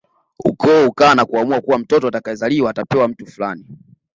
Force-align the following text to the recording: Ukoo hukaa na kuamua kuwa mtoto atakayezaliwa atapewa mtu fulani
Ukoo 0.45 0.85
hukaa 0.85 1.15
na 1.15 1.25
kuamua 1.25 1.61
kuwa 1.61 1.77
mtoto 1.77 2.07
atakayezaliwa 2.07 2.69
atapewa 2.69 3.07
mtu 3.07 3.25
fulani 3.25 3.65